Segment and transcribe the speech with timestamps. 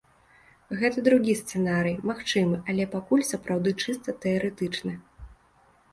[0.79, 4.93] Гэта другі сцэнарый, магчымы, але пакуль сапраўды чыста тэарэтычны.